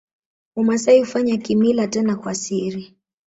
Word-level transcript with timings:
Wamasai 0.55 0.99
hufanya 0.99 1.37
kimila 1.37 1.87
tena 1.87 2.15
kwa 2.15 2.35
siri 2.35 2.95